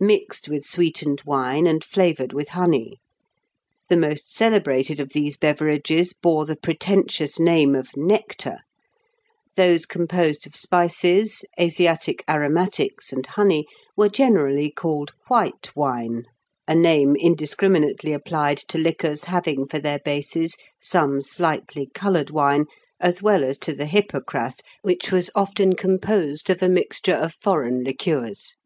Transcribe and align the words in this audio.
mixed 0.00 0.48
with 0.48 0.66
sweetened 0.66 1.22
wine 1.24 1.68
and 1.68 1.84
flavoured 1.84 2.32
with 2.32 2.48
honey. 2.48 2.98
The 3.88 3.96
most 3.96 4.34
celebrated 4.34 4.98
of 4.98 5.10
these 5.12 5.36
beverages 5.36 6.12
bore 6.12 6.44
the 6.44 6.56
pretentious 6.56 7.38
name 7.38 7.76
of 7.76 7.96
"nectar;" 7.96 8.58
those 9.54 9.86
composed 9.86 10.44
of 10.48 10.56
spices, 10.56 11.44
Asiatic 11.60 12.24
aromatics, 12.28 13.12
and 13.12 13.24
honey, 13.24 13.64
were 13.96 14.08
generally 14.08 14.68
called 14.72 15.12
"white 15.28 15.70
wine," 15.76 16.24
a 16.66 16.74
name 16.74 17.14
indiscriminately 17.14 18.12
applied 18.12 18.58
to 18.66 18.78
liquors 18.78 19.24
having 19.26 19.66
for 19.68 19.78
their 19.78 20.00
bases 20.00 20.56
some 20.80 21.22
slightly 21.22 21.88
coloured 21.94 22.30
wine, 22.30 22.64
as 22.98 23.22
well 23.22 23.44
as 23.44 23.56
to 23.60 23.72
the 23.72 23.86
hypocras, 23.86 24.58
which 24.82 25.12
was 25.12 25.30
often 25.36 25.76
composed 25.76 26.50
of 26.50 26.60
a 26.60 26.68
mixture 26.68 27.14
of 27.14 27.36
foreign 27.40 27.84
liqueurs. 27.84 28.56